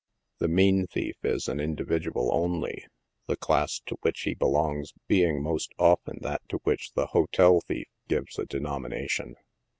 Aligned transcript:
The 0.39 0.47
<; 0.47 0.47
mean 0.47 0.87
thief" 0.87 1.17
is 1.23 1.47
an 1.47 1.59
in 1.59 1.75
dividual 1.75 2.31
only, 2.33 2.87
the 3.27 3.37
class 3.37 3.79
to 3.85 3.97
which 4.01 4.21
he 4.21 4.33
belongs 4.33 4.93
being 5.07 5.43
most 5.43 5.75
often 5.77 6.17
that 6.21 6.41
to 6.49 6.57
which 6.63 6.93
the" 6.93 7.05
hotel 7.13 7.61
thief" 7.67 7.85
gives 8.07 8.39
a 8.39 8.45
denomination. 8.47 9.35